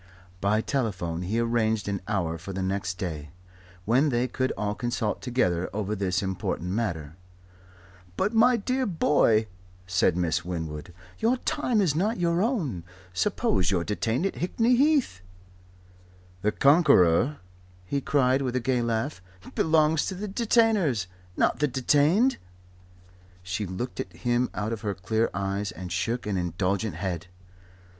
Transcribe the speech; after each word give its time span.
By 0.39 0.61
telephone 0.61 1.21
he 1.21 1.37
arranged 1.39 1.87
an 1.87 2.01
hour 2.07 2.39
for 2.39 2.53
the 2.53 2.63
next 2.63 2.97
day, 2.97 3.29
when 3.85 4.09
they 4.09 4.27
could 4.27 4.51
all 4.53 4.73
consult 4.73 5.21
together 5.21 5.69
over 5.73 5.95
this 5.95 6.23
important 6.23 6.71
matter. 6.71 7.17
"But, 8.17 8.33
my 8.33 8.57
dear 8.57 8.87
boy," 8.87 9.45
said 9.85 10.17
Miss 10.17 10.43
Winwood, 10.43 10.91
"your 11.19 11.37
time 11.37 11.81
is 11.81 11.93
not 11.93 12.17
your 12.17 12.41
own. 12.41 12.83
Suppose 13.13 13.69
you're 13.69 13.83
detained 13.83 14.25
at 14.25 14.37
Hickney 14.37 14.75
Heath?" 14.75 15.21
"The 16.41 16.51
Conqueror," 16.51 17.37
he 17.85 18.01
cried, 18.01 18.41
with 18.41 18.55
a 18.55 18.59
gay 18.59 18.81
laugh, 18.81 19.21
"belongs 19.53 20.07
to 20.07 20.15
the 20.15 20.27
Detainers 20.27 21.05
not 21.37 21.59
the 21.59 21.67
Detained." 21.67 22.37
She 23.43 23.67
looked 23.67 23.99
at 23.99 24.11
him 24.13 24.49
out 24.55 24.73
of 24.73 24.81
her 24.81 24.95
clear 24.95 25.29
eyes, 25.35 25.71
and 25.71 25.91
shook 25.91 26.25
an 26.25 26.37
indulgent 26.37 26.95
head. 26.95 27.27